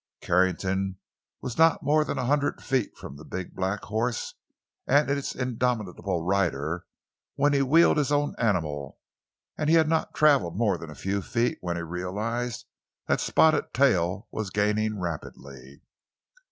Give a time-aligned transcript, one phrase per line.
[0.19, 0.97] Carrington
[1.43, 4.33] was not more than a hundred feet from the big black horse
[4.87, 6.87] and its indomitable rider
[7.35, 8.97] when he wheeled his own animal,
[9.59, 12.65] and he had not traveled more than a few feet when he realized
[13.05, 15.83] that Spotted Tail was gaining rapidly.